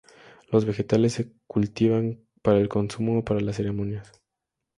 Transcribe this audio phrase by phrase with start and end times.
[0.51, 4.11] Los vegetales se cultivaban para el consumo o para las ceremonias.